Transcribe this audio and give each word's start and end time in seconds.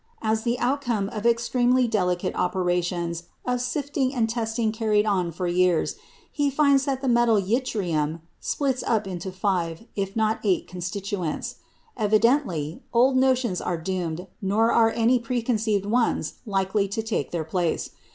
As 0.23 0.41
the 0.41 0.57
outcome 0.57 1.09
of 1.09 1.27
extremely 1.27 1.87
delicate 1.87 2.33
operations 2.33 3.25
of 3.45 3.61
sifting 3.61 4.15
and 4.15 4.27
testing 4.27 4.71
carried 4.71 5.05
on 5.05 5.31
for 5.31 5.45
years, 5.45 5.95
he 6.31 6.49
finds 6.49 6.85
that 6.85 7.01
the 7.03 7.07
metal 7.07 7.39
yttrium 7.39 8.19
splits 8.39 8.81
up 8.81 9.05
into 9.05 9.31
five, 9.31 9.85
if 9.95 10.15
not 10.15 10.39
eight 10.43 10.65
constituents. 10.67 11.57
Evidently, 11.95 12.81
old 12.91 13.15
notions 13.15 13.61
are 13.61 13.77
doomed, 13.77 14.25
nor 14.41 14.71
are 14.71 14.89
any 14.89 15.19
preconceived 15.19 15.85
ones 15.85 16.33
likely 16.47 16.87
to 16.87 17.03
take 17.03 17.29
their 17.29 17.43
place. 17.45 17.91